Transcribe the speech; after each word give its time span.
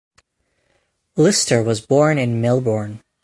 Lister 1.15 1.61
was 1.61 1.79
born 1.79 2.17
in 2.17 2.41
Melbourne. 2.41 3.03